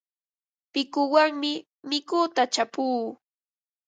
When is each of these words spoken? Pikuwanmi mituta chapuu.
Pikuwanmi 0.73 1.51
mituta 1.89 2.43
chapuu. 2.53 3.01